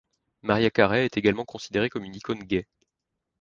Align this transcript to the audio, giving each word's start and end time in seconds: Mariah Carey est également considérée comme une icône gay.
Mariah 0.41 0.71
Carey 0.71 1.05
est 1.05 1.15
également 1.17 1.45
considérée 1.45 1.89
comme 1.91 2.05
une 2.05 2.15
icône 2.15 2.39
gay. 2.39 2.65